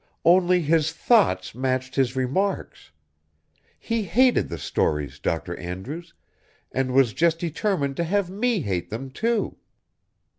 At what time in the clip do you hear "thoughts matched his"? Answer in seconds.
0.91-2.15